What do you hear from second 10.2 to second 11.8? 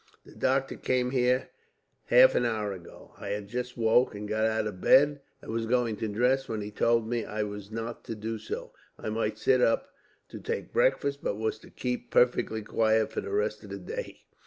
to take breakfast, but was to